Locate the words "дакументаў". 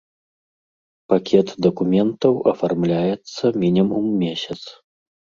1.65-2.33